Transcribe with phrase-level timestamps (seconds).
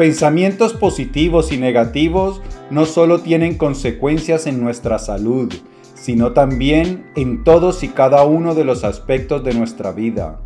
[0.00, 5.52] pensamientos positivos y negativos no solo tienen consecuencias en nuestra salud,
[5.92, 10.40] sino también en todos y cada uno de los aspectos de nuestra vida.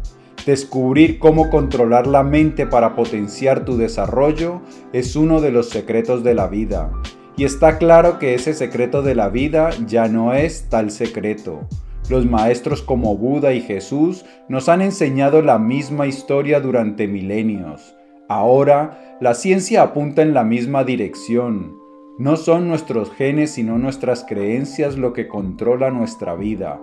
[0.44, 4.60] Descubrir cómo controlar la mente para potenciar tu desarrollo
[4.92, 6.90] es uno de los secretos de la vida.
[7.36, 11.60] Y está claro que ese secreto de la vida ya no es tal secreto.
[12.08, 17.94] Los maestros como Buda y Jesús nos han enseñado la misma historia durante milenios.
[18.28, 21.76] Ahora, la ciencia apunta en la misma dirección.
[22.18, 26.80] No son nuestros genes sino nuestras creencias lo que controla nuestra vida.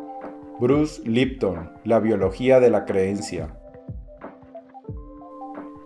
[0.59, 3.55] Bruce Lipton, La biología de la creencia.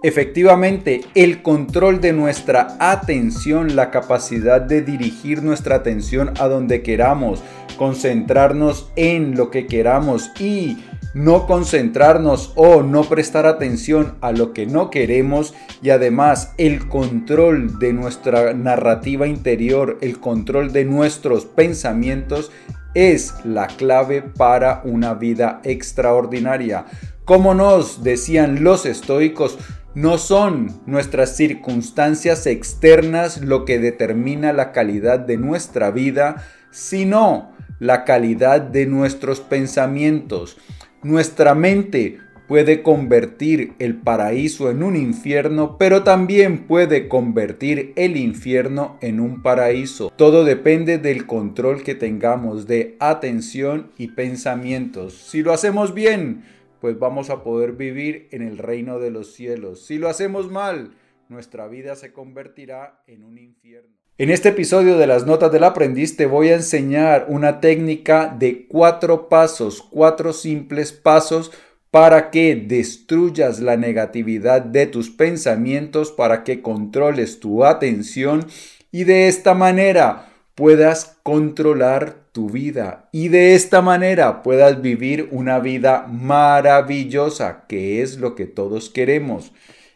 [0.04, 7.42] Efectivamente, el control de nuestra atención, la capacidad de dirigir nuestra atención a donde queramos,
[7.78, 10.78] concentrarnos en lo que queramos y
[11.16, 17.80] no concentrarnos o no prestar atención a lo que no queremos y además el control
[17.80, 22.52] de nuestra narrativa interior, el control de nuestros pensamientos
[22.96, 26.86] es la clave para una vida extraordinaria.
[27.24, 29.58] Como nos decían los estoicos,
[29.94, 38.04] no son nuestras circunstancias externas lo que determina la calidad de nuestra vida, sino la
[38.04, 40.58] calidad de nuestros pensamientos.
[41.06, 42.18] Nuestra mente
[42.48, 49.44] puede convertir el paraíso en un infierno, pero también puede convertir el infierno en un
[49.44, 50.12] paraíso.
[50.16, 55.14] Todo depende del control que tengamos de atención y pensamientos.
[55.14, 56.44] Si lo hacemos bien,
[56.82, 59.86] pues vamos a poder vivir en el reino de los cielos.
[59.86, 60.96] Si lo hacemos mal,
[61.30, 64.05] nuestra vida se convertirá en un infierno.
[64.18, 68.66] En este episodio de las Notas del Aprendiz te voy a enseñar una técnica de
[68.66, 71.52] cuatro pasos, cuatro simples pasos
[71.92, 78.48] para que destruyas la negatividad de tus pensamientos, para que controles tu atención
[78.90, 85.60] y de esta manera puedas controlar tu vida y de esta manera puedas vivir una
[85.60, 89.52] vida maravillosa, que es lo que todos queremos.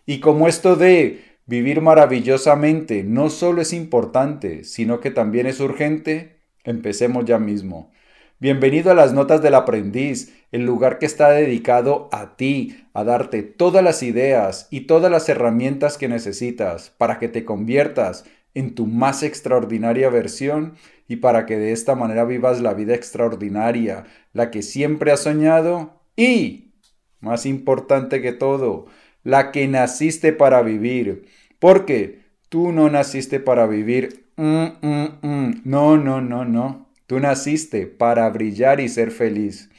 [0.05, 6.43] Y como esto de Vivir maravillosamente no solo es importante, sino que también es urgente.
[6.63, 7.91] Empecemos ya mismo.
[8.37, 13.41] Bienvenido a las Notas del Aprendiz, el lugar que está dedicado a ti, a darte
[13.41, 18.85] todas las ideas y todas las herramientas que necesitas para que te conviertas en tu
[18.85, 20.75] más extraordinaria versión
[21.07, 25.99] y para que de esta manera vivas la vida extraordinaria, la que siempre has soñado
[26.15, 26.75] y,
[27.21, 28.85] más importante que todo,
[29.23, 31.25] la que naciste para vivir.
[31.59, 34.25] Porque tú no naciste para vivir.
[34.37, 35.61] Mm, mm, mm.
[35.65, 36.87] No, no, no, no.
[37.05, 39.69] Tú naciste para brillar y ser feliz.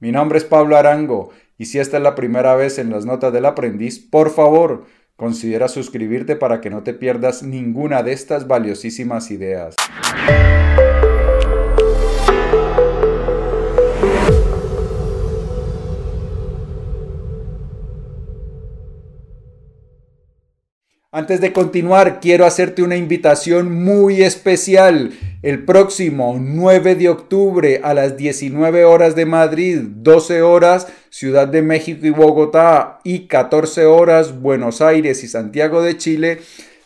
[0.00, 3.32] Mi nombre es Pablo Arango y si esta es la primera vez en las notas
[3.32, 9.30] del aprendiz, por favor, considera suscribirte para que no te pierdas ninguna de estas valiosísimas
[9.30, 9.74] ideas.
[21.10, 25.12] Antes de continuar, quiero hacerte una invitación muy especial.
[25.40, 31.62] El próximo 9 de octubre a las 19 horas de Madrid, 12 horas Ciudad de
[31.62, 36.40] México y Bogotá y 14 horas Buenos Aires y Santiago de Chile,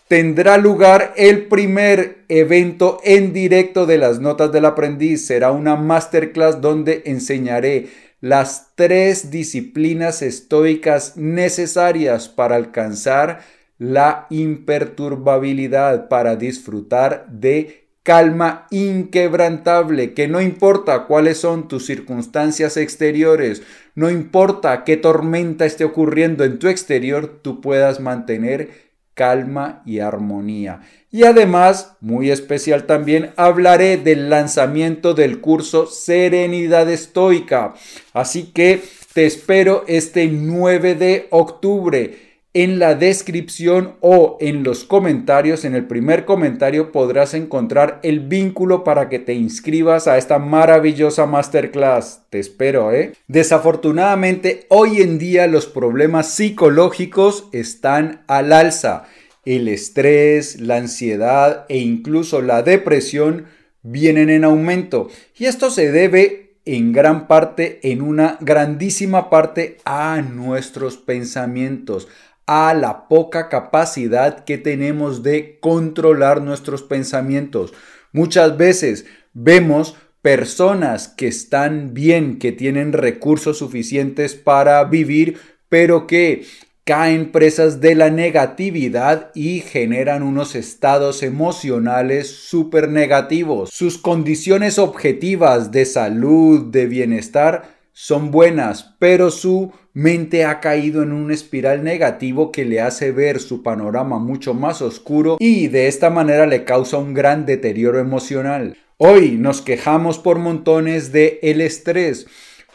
[0.07, 5.27] tendrá lugar el primer evento en directo de las Notas del Aprendiz.
[5.27, 7.89] Será una masterclass donde enseñaré
[8.21, 13.41] las tres disciplinas estoicas necesarias para alcanzar
[13.83, 23.63] la imperturbabilidad para disfrutar de calma inquebrantable, que no importa cuáles son tus circunstancias exteriores,
[23.97, 28.71] no importa qué tormenta esté ocurriendo en tu exterior, tú puedas mantener
[29.15, 30.83] calma y armonía.
[31.11, 37.75] Y además, muy especial también, hablaré del lanzamiento del curso Serenidad Estoica.
[38.13, 38.81] Así que
[39.13, 42.32] te espero este 9 de octubre.
[42.55, 48.85] En la descripción o en los comentarios, en el primer comentario podrás encontrar el vínculo
[48.85, 52.25] para que te inscribas a esta maravillosa masterclass.
[52.29, 53.15] Te espero, ¿eh?
[53.27, 59.05] Desafortunadamente, hoy en día los problemas psicológicos están al alza.
[59.47, 63.47] El estrés, la ansiedad e incluso la depresión
[63.83, 65.09] vienen en aumento.
[65.39, 72.09] Y esto se debe en gran parte, en una grandísima parte, a nuestros pensamientos,
[72.47, 77.73] a la poca capacidad que tenemos de controlar nuestros pensamientos.
[78.13, 86.45] Muchas veces vemos personas que están bien, que tienen recursos suficientes para vivir, pero que
[86.85, 93.71] caen presas de la negatividad y generan unos estados emocionales súper negativos.
[93.73, 101.13] Sus condiciones objetivas de salud, de bienestar, son buenas, pero su mente ha caído en
[101.13, 106.11] un espiral negativo que le hace ver su panorama mucho más oscuro y de esta
[106.11, 108.77] manera le causa un gran deterioro emocional.
[108.97, 112.27] Hoy nos quejamos por montones de el estrés.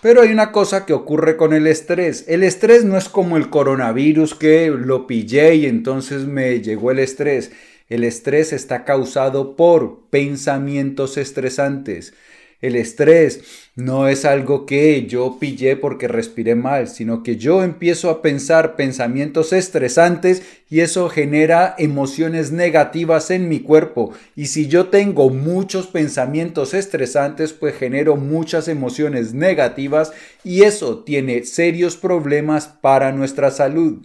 [0.01, 2.23] Pero hay una cosa que ocurre con el estrés.
[2.29, 6.99] El estrés no es como el coronavirus que lo pillé y entonces me llegó el
[6.99, 7.51] estrés.
[7.89, 12.13] El estrés está causado por pensamientos estresantes.
[12.59, 13.41] El estrés
[13.75, 18.75] no es algo que yo pillé porque respiré mal, sino que yo empiezo a pensar
[18.75, 24.11] pensamientos estresantes y eso genera emociones negativas en mi cuerpo.
[24.35, 30.11] Y si yo tengo muchos pensamientos estresantes, pues genero muchas emociones negativas
[30.43, 34.03] y eso tiene serios problemas para nuestra salud.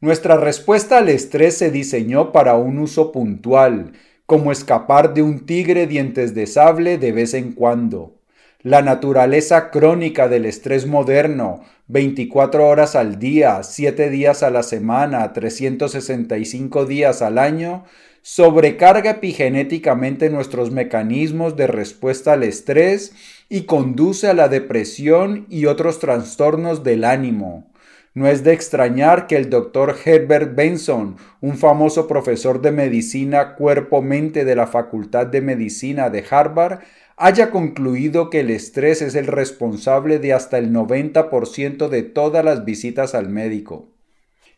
[0.00, 3.92] Nuestra respuesta al estrés se diseñó para un uso puntual
[4.28, 8.20] como escapar de un tigre dientes de sable de vez en cuando.
[8.60, 15.32] La naturaleza crónica del estrés moderno, 24 horas al día, 7 días a la semana,
[15.32, 17.86] 365 días al año,
[18.20, 23.14] sobrecarga epigenéticamente nuestros mecanismos de respuesta al estrés
[23.48, 27.72] y conduce a la depresión y otros trastornos del ánimo.
[28.14, 34.44] No es de extrañar que el doctor Herbert Benson, un famoso profesor de medicina cuerpo-mente
[34.44, 36.80] de la Facultad de Medicina de Harvard,
[37.16, 42.64] haya concluido que el estrés es el responsable de hasta el 90% de todas las
[42.64, 43.88] visitas al médico.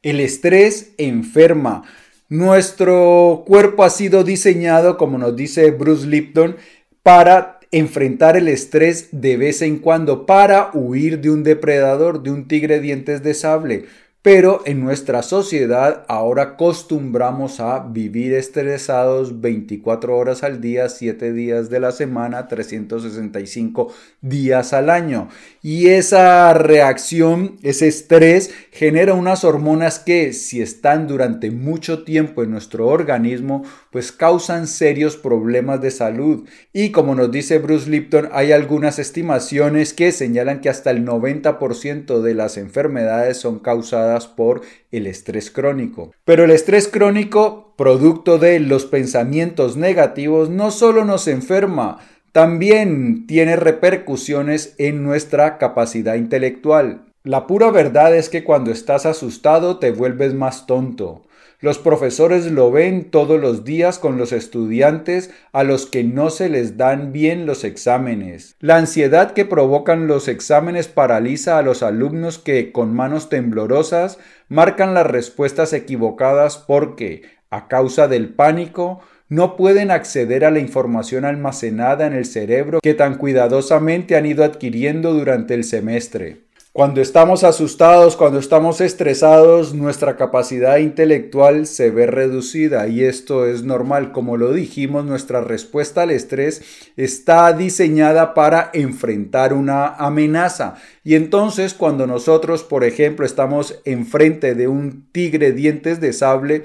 [0.02, 1.82] El estrés enferma.
[2.28, 6.56] Nuestro cuerpo ha sido diseñado, como nos dice Bruce Lipton,
[7.02, 12.48] para enfrentar el estrés de vez en cuando para huir de un depredador, de un
[12.48, 13.84] tigre dientes de sable.
[14.22, 21.70] Pero en nuestra sociedad ahora acostumbramos a vivir estresados 24 horas al día, 7 días
[21.70, 23.90] de la semana, 365
[24.20, 25.30] días al año.
[25.62, 32.50] Y esa reacción, ese estrés, genera unas hormonas que si están durante mucho tiempo en
[32.50, 36.48] nuestro organismo, pues causan serios problemas de salud.
[36.72, 42.22] Y como nos dice Bruce Lipton, hay algunas estimaciones que señalan que hasta el 90%
[42.22, 46.14] de las enfermedades son causadas por el estrés crónico.
[46.24, 51.98] Pero el estrés crónico, producto de los pensamientos negativos, no solo nos enferma,
[52.32, 57.02] también tiene repercusiones en nuestra capacidad intelectual.
[57.24, 61.22] La pura verdad es que cuando estás asustado te vuelves más tonto.
[61.62, 66.48] Los profesores lo ven todos los días con los estudiantes a los que no se
[66.48, 68.56] les dan bien los exámenes.
[68.60, 74.18] La ansiedad que provocan los exámenes paraliza a los alumnos que, con manos temblorosas,
[74.48, 81.24] marcan las respuestas equivocadas porque, a causa del pánico, no pueden acceder a la información
[81.24, 86.50] almacenada en el cerebro que tan cuidadosamente han ido adquiriendo durante el semestre.
[86.72, 93.64] Cuando estamos asustados, cuando estamos estresados, nuestra capacidad intelectual se ve reducida y esto es
[93.64, 94.12] normal.
[94.12, 96.62] Como lo dijimos, nuestra respuesta al estrés
[96.96, 100.76] está diseñada para enfrentar una amenaza.
[101.02, 106.62] Y entonces cuando nosotros, por ejemplo, estamos enfrente de un tigre dientes de sable,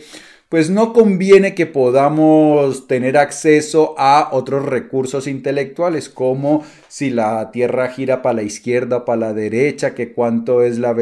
[0.49, 6.63] pues no conviene que podamos tener acceso a otros recursos intelectuales como
[6.95, 10.95] si la Tierra gira para la izquierda o para la derecha, que cuánto es la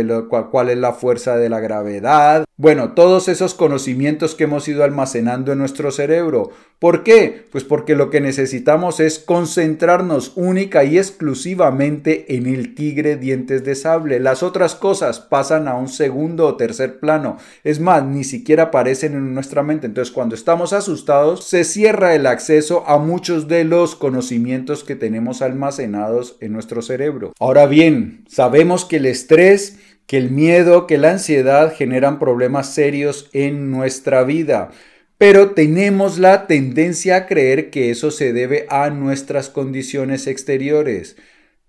[0.50, 2.46] cuál es la fuerza de la gravedad.
[2.58, 6.50] Bueno, todos esos conocimientos que hemos ido almacenando en nuestro cerebro.
[6.80, 7.46] ¿Por qué?
[7.52, 13.76] Pues porque lo que necesitamos es concentrarnos única y exclusivamente en el tigre dientes de
[13.76, 14.20] sable.
[14.20, 17.38] Las otras cosas pasan a un segundo o tercer plano.
[17.64, 19.88] Es más, ni siquiera aparecen en nuestra mente.
[19.88, 25.42] Entonces, cuando estamos asustados, se cierra el acceso a muchos de los conocimientos que tenemos
[25.42, 27.34] almacenados en nuestro cerebro.
[27.40, 33.30] Ahora bien, sabemos que el estrés, que el miedo, que la ansiedad generan problemas serios
[33.34, 34.72] en nuestra vida.
[35.18, 41.16] Pero tenemos la tendencia a creer que eso se debe a nuestras condiciones exteriores.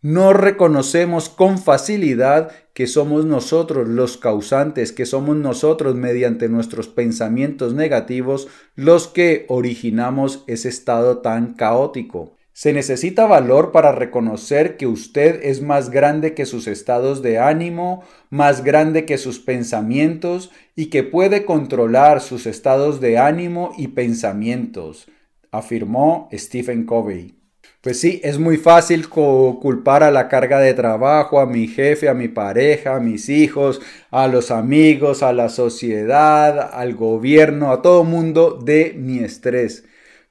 [0.04, 7.72] No reconocemos con facilidad que somos nosotros los causantes, que somos nosotros mediante nuestros pensamientos
[7.72, 12.36] negativos los que originamos ese estado tan caótico.
[12.56, 18.04] Se necesita valor para reconocer que usted es más grande que sus estados de ánimo,
[18.30, 25.08] más grande que sus pensamientos y que puede controlar sus estados de ánimo y pensamientos,
[25.50, 27.34] afirmó Stephen Covey.
[27.80, 32.14] Pues sí, es muy fácil culpar a la carga de trabajo, a mi jefe, a
[32.14, 33.80] mi pareja, a mis hijos,
[34.12, 39.84] a los amigos, a la sociedad, al gobierno, a todo mundo de mi estrés.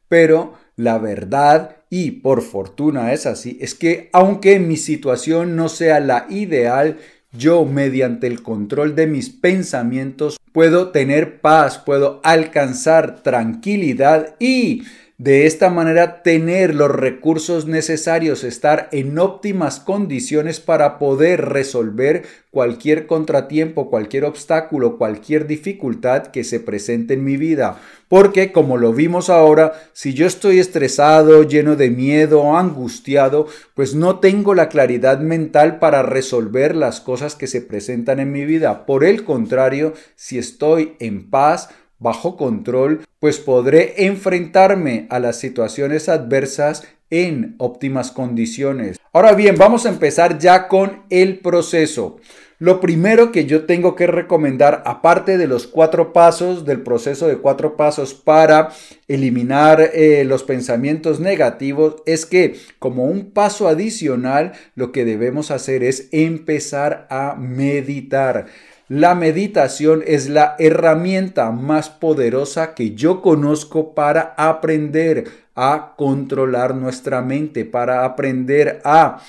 [0.08, 6.00] Pero la verdad, y por fortuna es así, es que aunque mi situación no sea
[6.00, 6.98] la ideal,
[7.32, 14.82] yo mediante el control de mis pensamientos puedo tener paz, puedo alcanzar tranquilidad y
[15.18, 23.06] de esta manera tener los recursos necesarios, estar en óptimas condiciones para poder resolver cualquier
[23.06, 27.80] contratiempo, cualquier obstáculo, cualquier dificultad que se presente en mi vida.
[28.08, 34.20] Porque como lo vimos ahora, si yo estoy estresado, lleno de miedo, angustiado, pues no
[34.20, 38.86] tengo la claridad mental para resolver las cosas que se presentan en mi vida.
[38.86, 41.70] Por el contrario, si estoy en paz,
[42.04, 49.00] bajo control, pues podré enfrentarme a las situaciones adversas en óptimas condiciones.
[49.12, 52.18] Ahora bien, vamos a empezar ya con el proceso.
[52.60, 57.38] Lo primero que yo tengo que recomendar, aparte de los cuatro pasos, del proceso de
[57.38, 58.70] cuatro pasos para
[59.08, 65.84] eliminar eh, los pensamientos negativos, es que como un paso adicional, lo que debemos hacer
[65.84, 68.46] es empezar a meditar.
[68.90, 75.26] La meditación es la herramienta más poderosa que yo conozco para aprender
[75.56, 79.22] a controlar nuestra mente, para aprender a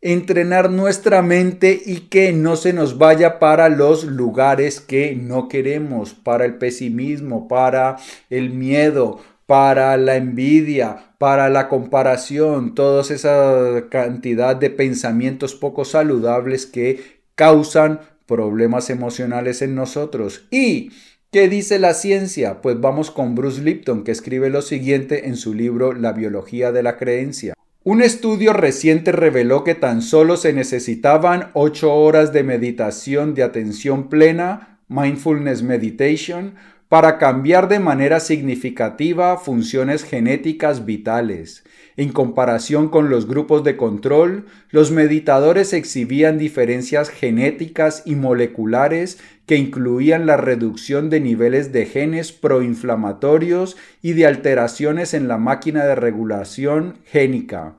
[0.00, 6.14] entrenar nuestra mente y que no se nos vaya para los lugares que no queremos,
[6.14, 7.96] para el pesimismo, para
[8.30, 16.66] el miedo, para la envidia, para la comparación, toda esa cantidad de pensamientos poco saludables
[16.66, 20.46] que causan problemas emocionales en nosotros.
[20.50, 20.92] ¿Y
[21.30, 22.60] qué dice la ciencia?
[22.60, 26.82] Pues vamos con Bruce Lipton, que escribe lo siguiente en su libro La biología de
[26.82, 27.54] la creencia.
[27.84, 34.08] Un estudio reciente reveló que tan solo se necesitaban 8 horas de meditación de atención
[34.08, 36.56] plena, mindfulness meditation,
[36.88, 41.64] para cambiar de manera significativa funciones genéticas vitales.
[41.98, 49.56] En comparación con los grupos de control, los meditadores exhibían diferencias genéticas y moleculares que
[49.56, 55.94] incluían la reducción de niveles de genes proinflamatorios y de alteraciones en la máquina de
[55.94, 57.76] regulación génica.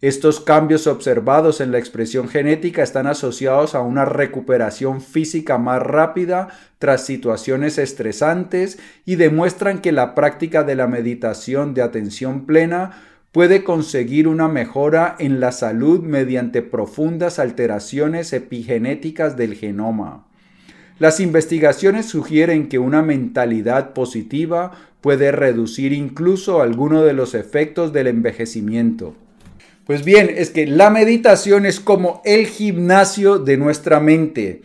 [0.00, 6.48] Estos cambios observados en la expresión genética están asociados a una recuperación física más rápida
[6.78, 13.62] tras situaciones estresantes y demuestran que la práctica de la meditación de atención plena puede
[13.62, 20.26] conseguir una mejora en la salud mediante profundas alteraciones epigenéticas del genoma.
[20.98, 28.08] Las investigaciones sugieren que una mentalidad positiva puede reducir incluso algunos de los efectos del
[28.08, 29.14] envejecimiento.
[29.86, 34.62] Pues bien, es que la meditación es como el gimnasio de nuestra mente.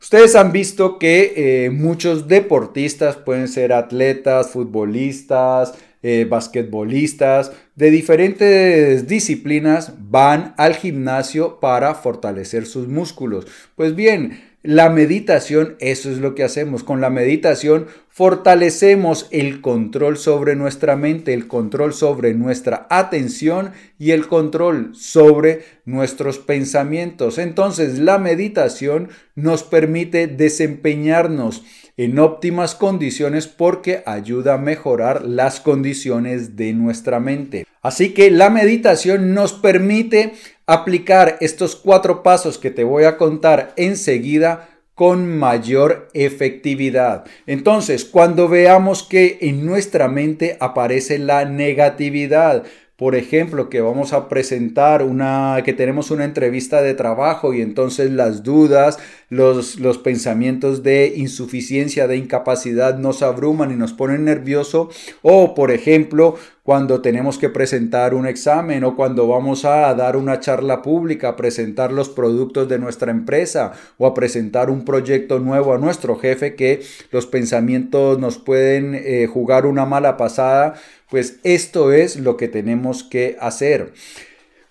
[0.00, 9.08] Ustedes han visto que eh, muchos deportistas pueden ser atletas, futbolistas, eh, basquetbolistas de diferentes
[9.08, 13.46] disciplinas van al gimnasio para fortalecer sus músculos.
[13.74, 16.84] Pues bien, la meditación, eso es lo que hacemos.
[16.84, 24.12] Con la meditación fortalecemos el control sobre nuestra mente, el control sobre nuestra atención y
[24.12, 27.36] el control sobre nuestros pensamientos.
[27.36, 31.62] Entonces, la meditación nos permite desempeñarnos
[31.98, 37.66] en óptimas condiciones porque ayuda a mejorar las condiciones de nuestra mente.
[37.82, 40.32] Así que la meditación nos permite
[40.66, 47.24] aplicar estos cuatro pasos que te voy a contar enseguida con mayor efectividad.
[47.46, 52.62] Entonces, cuando veamos que en nuestra mente aparece la negatividad,
[52.96, 58.12] por ejemplo, que vamos a presentar una, que tenemos una entrevista de trabajo y entonces
[58.12, 58.98] las dudas,
[59.30, 64.90] los, los pensamientos de insuficiencia, de incapacidad nos abruman y nos ponen nervioso.
[65.22, 70.40] O, por ejemplo, cuando tenemos que presentar un examen o cuando vamos a dar una
[70.40, 75.74] charla pública, a presentar los productos de nuestra empresa o a presentar un proyecto nuevo
[75.74, 80.74] a nuestro jefe que los pensamientos nos pueden eh, jugar una mala pasada,
[81.14, 83.92] pues esto es lo que tenemos que hacer.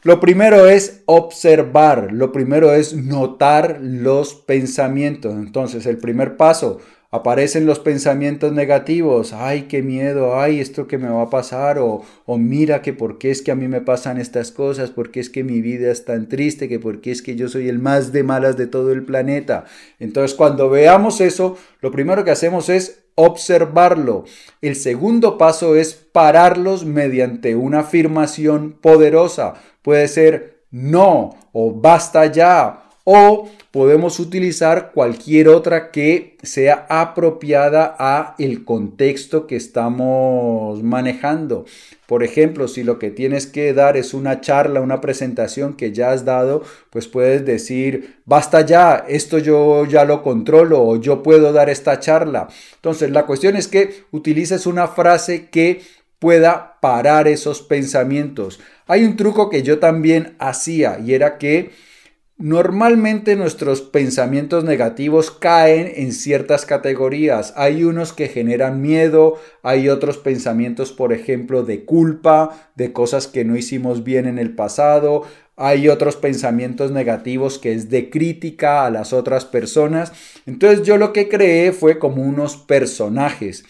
[0.02, 5.36] Lo primero es observar, lo primero es notar los pensamientos.
[5.36, 6.82] Entonces, el primer paso,
[7.12, 12.02] aparecen los pensamientos negativos, ay, qué miedo, ay, esto que me va a pasar, o,
[12.26, 15.22] o mira que por qué es que a mí me pasan estas cosas, por qué
[15.22, 17.80] es que mi vida es tan triste, que por qué es que yo soy el
[17.80, 19.64] más de malas de todo el planeta.
[19.98, 24.26] Entonces, cuando veamos eso, lo primero que hacemos es observarlo.
[24.62, 29.56] El segundo paso es pararlos mediante una afirmación poderosa.
[29.82, 38.36] Puede ser no o basta ya o podemos utilizar cualquier otra que sea apropiada a
[38.38, 41.66] el contexto que estamos manejando.
[42.06, 46.12] Por ejemplo, si lo que tienes que dar es una charla, una presentación que ya
[46.12, 51.52] has dado, pues puedes decir, basta ya, esto yo ya lo controlo o yo puedo
[51.52, 52.48] dar esta charla.
[52.76, 55.82] Entonces, la cuestión es que utilices una frase que
[56.20, 58.60] pueda parar esos pensamientos.
[58.88, 61.72] Hay un truco que yo también hacía y era que
[62.44, 67.54] Normalmente nuestros pensamientos negativos caen en ciertas categorías.
[67.56, 73.46] Hay unos que generan miedo, hay otros pensamientos, por ejemplo, de culpa, de cosas que
[73.46, 75.24] no hicimos bien en el pasado,
[75.56, 80.12] hay otros pensamientos negativos que es de crítica a las otras personas.
[80.46, 83.64] Entonces yo lo que creé fue como unos personajes.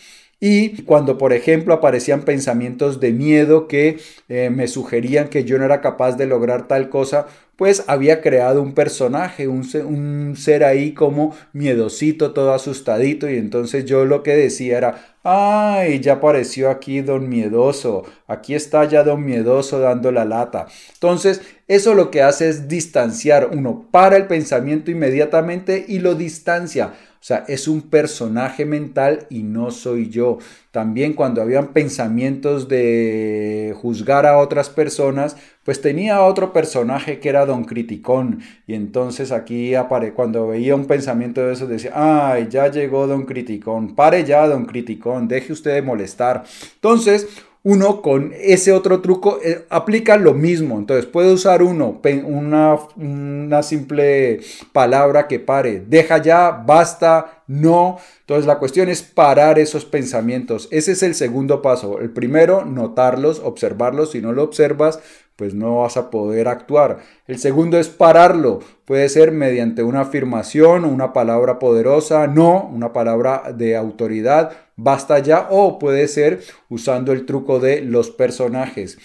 [0.45, 5.63] Y cuando, por ejemplo, aparecían pensamientos de miedo que eh, me sugerían que yo no
[5.63, 11.35] era capaz de lograr tal cosa, pues había creado un personaje, un ser, ahí como
[11.53, 17.29] miedosito, todo asustadito, y entonces yo lo que decía era, ay, ya apareció aquí don
[17.29, 20.67] miedoso, aquí está ya don miedoso dando la lata.
[20.93, 26.93] Entonces, eso lo que hace es distanciar, uno para el pensamiento inmediatamente y lo distancia.
[27.23, 30.39] O sea, es un personaje mental y no soy yo.
[30.73, 37.45] También cuando habían pensamientos de juzgar a otras personas, pues tenía otro personaje que era
[37.45, 38.39] Don Criticón.
[38.65, 43.27] Y entonces aquí apare cuando veía un pensamiento de eso decía, ay, ya llegó Don
[43.27, 46.43] Criticón, pare ya Don Criticón, deje usted de molestar.
[46.73, 47.27] Entonces,
[47.65, 50.77] uno con ese otro truco eh, aplica lo mismo.
[50.77, 54.41] Entonces puede usar uno una, una, simple
[54.73, 55.81] palabra que pare.
[55.87, 57.99] Deja ya, basta, no.
[58.19, 60.67] Entonces la cuestión es parar esos pensamientos.
[60.71, 61.99] Ese es el segundo paso.
[61.99, 64.11] El primero, notarlos, observarlos.
[64.11, 64.99] Si no lo observas,
[65.35, 66.99] pues no vas a poder actuar.
[67.27, 68.59] El segundo es pararlo.
[68.85, 75.47] Puede ser mediante una afirmación, una palabra poderosa, no, una palabra de autoridad basta ya
[75.49, 78.97] o puede ser usando el truco de los personajes.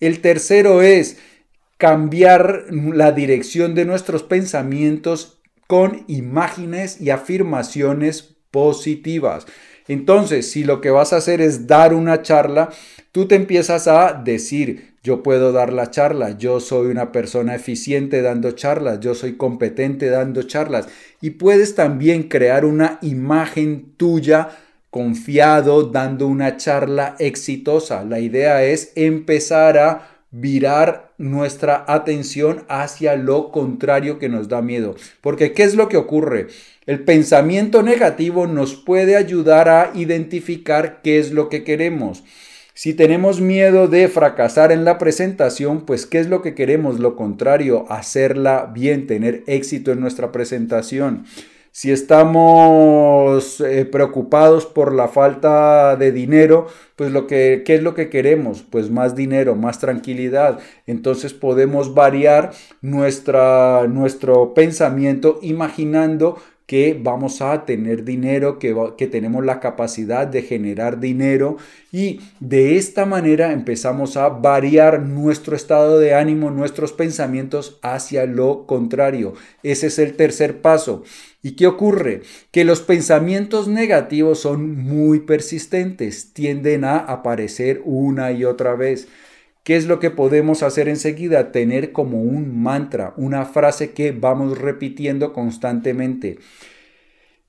[0.00, 1.18] El tercero es
[1.78, 9.46] cambiar la dirección de nuestros pensamientos con imágenes y afirmaciones positivas.
[9.88, 12.70] Entonces, si lo que vas a hacer es dar una charla,
[13.12, 18.22] tú te empiezas a decir, yo puedo dar la charla, yo soy una persona eficiente
[18.22, 20.88] dando charlas, yo soy competente dando charlas.
[21.20, 24.48] Y puedes también crear una imagen tuya
[24.88, 28.04] confiado, dando una charla exitosa.
[28.04, 34.96] La idea es empezar a virar nuestra atención hacia lo contrario que nos da miedo.
[35.20, 36.48] Porque ¿qué es lo que ocurre?
[36.86, 42.24] El pensamiento negativo nos puede ayudar a identificar qué es lo que queremos.
[42.74, 47.00] Si tenemos miedo de fracasar en la presentación, pues ¿qué es lo que queremos?
[47.00, 51.24] Lo contrario, hacerla bien, tener éxito en nuestra presentación.
[51.70, 57.94] Si estamos eh, preocupados por la falta de dinero, pues lo que, ¿qué es lo
[57.94, 58.62] que queremos?
[58.62, 60.60] Pues más dinero, más tranquilidad.
[60.86, 69.44] Entonces podemos variar nuestra, nuestro pensamiento imaginando que vamos a tener dinero, que, que, tenemos
[69.44, 71.58] la capacidad de generar dinero
[71.92, 78.66] y de esta manera empezamos a variar nuestro estado de ánimo, nuestros pensamientos hacia lo
[78.66, 79.34] contrario.
[79.62, 81.04] Ese es el tercer paso.
[81.42, 82.22] ¿Y qué ocurre?
[82.50, 89.08] Que los pensamientos negativos son muy persistentes, tienden a aparecer una y otra vez.
[89.64, 91.50] ¿Qué es lo que podemos hacer enseguida?
[91.50, 96.38] Tener como un mantra, una frase que vamos repitiendo constantemente.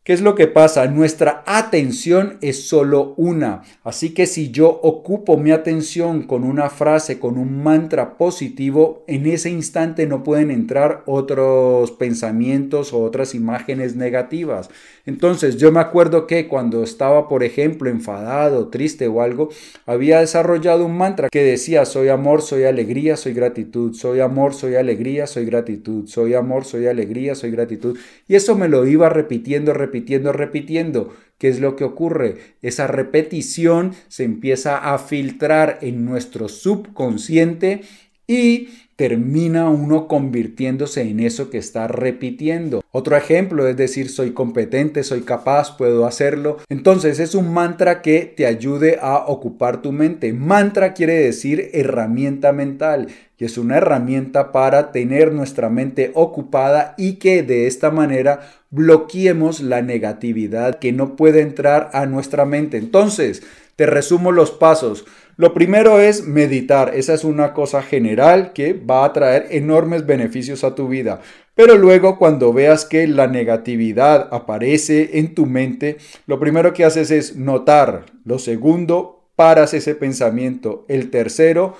[0.06, 0.86] ¿Qué es lo que pasa?
[0.88, 3.63] Nuestra atención es solo una.
[3.84, 9.25] Así que si yo ocupo mi atención con una frase, con un mantra positivo, en
[9.25, 14.69] ese instante no pueden entrar otros pensamientos o otras imágenes negativas.
[15.06, 19.50] Entonces yo me acuerdo que cuando estaba, por ejemplo, enfadado, triste o algo,
[19.86, 24.76] había desarrollado un mantra que decía, soy amor, soy alegría, soy gratitud, soy amor, soy
[24.76, 27.98] alegría, soy gratitud, soy amor, soy alegría, soy gratitud.
[28.28, 31.13] Y eso me lo iba repitiendo, repitiendo repitiendo.
[31.38, 32.38] ¿Qué es lo que ocurre?
[32.62, 37.82] Esa repetición se empieza a filtrar en nuestro subconsciente
[38.28, 42.84] y termina uno convirtiéndose en eso que está repitiendo.
[42.91, 46.58] Otro ejemplo es decir soy competente, soy capaz, puedo hacerlo.
[46.69, 50.31] Entonces es un mantra que te ayude a ocupar tu mente.
[50.31, 57.13] Mantra quiere decir herramienta mental y es una herramienta para tener nuestra mente ocupada y
[57.13, 62.77] que de esta manera bloqueemos la negatividad que no puede entrar a nuestra mente.
[62.77, 63.43] Entonces,
[63.76, 65.06] te resumo los pasos.
[65.38, 66.94] Lo primero es meditar.
[66.96, 71.22] Esa es una cosa general que va a traer enormes beneficios a tu vida.
[71.56, 77.12] Pero luego cuando veas que la negatividad aparece en tu mente, lo primero que haces
[77.12, 78.06] es notar.
[78.24, 80.86] Lo segundo, paras ese pensamiento.
[80.88, 81.76] El tercero,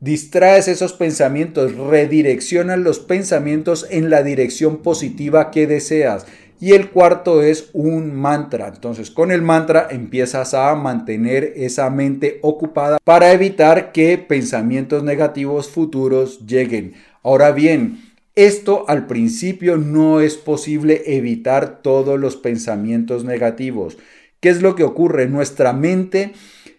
[0.00, 6.26] distraes esos pensamientos, redireccionas los pensamientos en la dirección positiva que deseas.
[6.60, 8.68] Y el cuarto es un mantra.
[8.68, 15.68] Entonces con el mantra empiezas a mantener esa mente ocupada para evitar que pensamientos negativos
[15.68, 16.94] futuros lleguen.
[17.22, 18.00] Ahora bien,
[18.34, 23.98] esto al principio no es posible evitar todos los pensamientos negativos.
[24.40, 25.26] ¿Qué es lo que ocurre?
[25.26, 26.32] Nuestra mente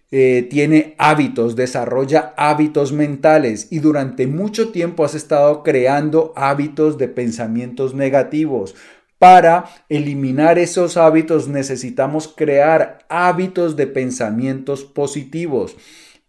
[0.09, 7.09] eh, tiene hábitos, desarrolla hábitos mentales y durante mucho tiempo has estado creando hábitos de
[7.09, 8.75] pensamientos negativos.
[9.19, 15.75] Para eliminar esos hábitos necesitamos crear hábitos de pensamientos positivos.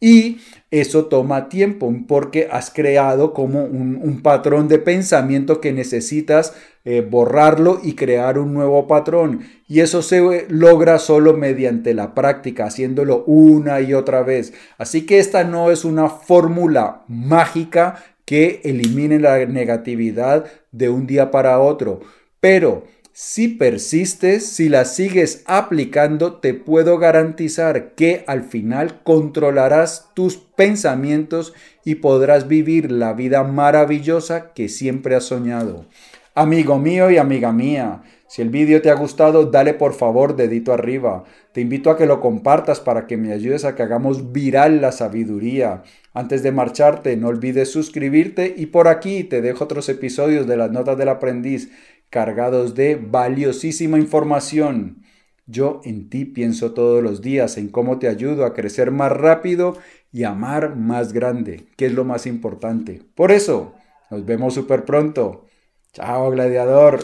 [0.00, 0.38] Y
[0.70, 7.80] eso toma tiempo porque has creado como un, patrón de pensamiento que necesitas eh, borrarlo
[7.82, 9.40] y crear un nuevo patrón.
[9.66, 14.54] Y eso se logra solo mediante la práctica, haciéndolo una y otra vez.
[14.78, 21.30] Así que esta no es una fórmula mágica que elimine la negatividad de un día
[21.30, 22.00] para otro
[22.40, 30.36] pero si persistes, si la sigues aplicando, te puedo garantizar que al final controlarás tus
[30.36, 31.52] pensamientos
[31.84, 35.86] y podrás vivir la vida maravillosa que siempre has soñado.
[36.36, 40.72] Amigo mío y amiga mía, si el vídeo te ha gustado, dale por favor dedito
[40.72, 41.24] arriba.
[41.52, 44.92] Te invito a que lo compartas para que me ayudes a que hagamos viral la
[44.92, 45.82] sabiduría.
[46.12, 50.70] Antes de marcharte, no olvides suscribirte y por aquí te dejo otros episodios de las
[50.70, 51.70] notas del aprendiz
[52.10, 55.02] cargados de valiosísima información.
[55.46, 59.78] Yo en ti pienso todos los días en cómo te ayudo a crecer más rápido
[60.12, 63.02] y amar más grande, que es lo más importante.
[63.14, 63.74] Por eso,
[64.10, 65.46] nos vemos súper pronto.
[65.92, 67.00] Chao, gladiador.